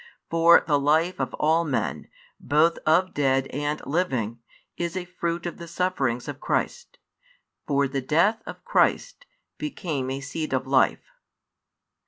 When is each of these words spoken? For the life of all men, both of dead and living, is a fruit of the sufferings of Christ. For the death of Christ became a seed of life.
For 0.31 0.63
the 0.65 0.79
life 0.79 1.19
of 1.19 1.35
all 1.35 1.63
men, 1.63 2.07
both 2.39 2.79
of 2.87 3.13
dead 3.13 3.45
and 3.49 3.79
living, 3.85 4.39
is 4.75 4.97
a 4.97 5.05
fruit 5.05 5.45
of 5.45 5.57
the 5.59 5.67
sufferings 5.67 6.27
of 6.27 6.39
Christ. 6.41 6.97
For 7.67 7.87
the 7.87 8.01
death 8.01 8.41
of 8.47 8.65
Christ 8.65 9.27
became 9.59 10.09
a 10.09 10.19
seed 10.19 10.53
of 10.55 10.65
life. 10.65 11.05